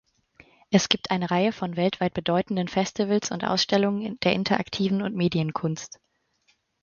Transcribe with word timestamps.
Es 0.71 0.89
gibt 0.89 1.11
eine 1.11 1.29
Reihe 1.29 1.51
von 1.51 1.75
weltweit 1.77 2.15
bedeutenden 2.15 2.67
Festivals 2.67 3.29
und 3.29 3.43
Ausstellungen 3.43 4.19
der 4.21 4.33
interaktiven 4.33 5.03
und 5.03 5.13
Medienkunst. 5.15 5.99